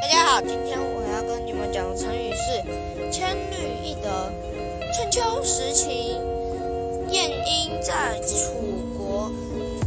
[0.00, 2.64] 大家好，今天我要跟你们讲的成语是
[3.12, 4.32] “千虑一得”。
[4.96, 6.16] 春秋时期，
[7.10, 8.54] 晏婴在楚
[8.96, 9.30] 国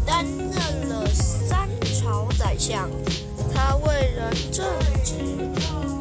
[0.06, 1.68] 担任了三
[2.00, 2.92] 朝宰相，
[3.52, 4.64] 他为人正
[5.04, 5.16] 直，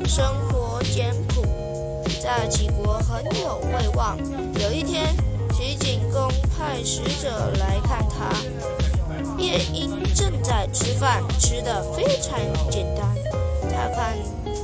[0.06, 1.42] 生活简朴，
[2.22, 4.18] 在齐国很有威望。
[4.60, 5.06] 有一天，
[5.54, 8.30] 齐景公派使者来看他，
[9.38, 12.38] 晏婴正在吃饭，吃的非常
[12.70, 13.10] 简单。
[13.72, 14.16] 他看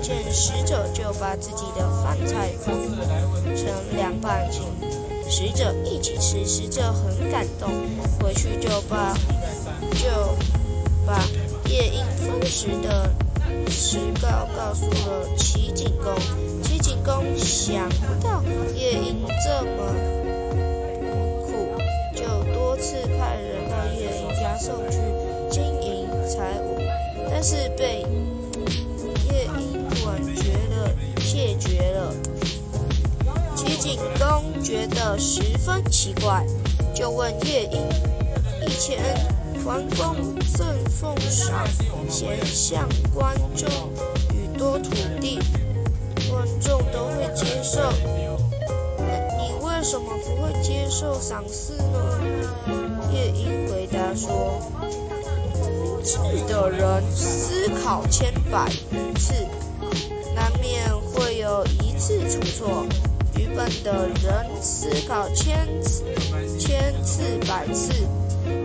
[0.02, 2.74] 见使者，就把自己的饭菜分
[3.56, 4.62] 成两半，请
[5.28, 6.44] 使者一起吃。
[6.46, 7.70] 使者很感动，
[8.20, 9.14] 回去就把
[9.94, 10.36] 就
[11.06, 11.18] 把
[11.68, 13.10] 夜莺分食的
[13.68, 16.14] 实告告诉了齐景公。
[16.62, 18.42] 齐景公想不到
[18.74, 19.94] 夜莺这么
[21.46, 21.76] 苦，
[22.14, 24.98] 就多次派人到夜莺家送去
[25.50, 26.78] 金银财物，
[27.30, 28.06] 但是被。
[34.62, 36.44] 觉得十分奇怪，
[36.94, 37.88] 就问夜莺
[38.66, 38.98] ：“以前
[39.64, 40.16] 桓公
[40.56, 41.66] 赠奉赏
[42.08, 43.68] 贤相观众
[44.30, 45.38] 许多土地，
[46.30, 47.80] 观众都会接受，
[49.38, 52.20] 你为什么不会接受赏赐呢？”
[53.12, 54.60] 夜莺回答说
[55.54, 58.68] ：“明智的人思考千百
[59.16, 59.34] 次。”
[60.34, 62.86] 难免会有一次出错，
[63.54, 66.04] 笨的人思考千次、
[66.58, 67.92] 千次百次，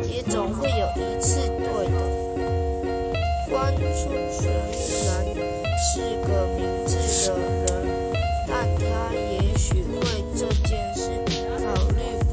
[0.07, 1.97] 也总会有一次对的。
[3.49, 3.81] 关注
[4.31, 4.55] 虽然
[5.77, 5.91] 是
[6.27, 6.91] 个明智
[7.29, 7.31] 的
[7.65, 8.13] 人，
[8.47, 10.03] 但他也许为
[10.35, 11.01] 这件事
[11.59, 12.31] 考虑不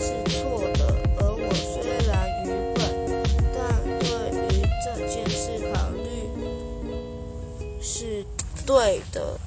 [0.00, 0.32] 是错
[0.74, 0.80] 的。
[1.18, 1.72] 而我虽
[2.08, 2.10] 然
[2.44, 2.80] 愚笨，
[3.54, 3.60] 但
[4.00, 4.02] 对
[4.48, 4.48] 于
[4.84, 5.40] 这件事
[5.72, 6.04] 考虑。
[7.80, 8.24] 是
[8.66, 9.38] 对的。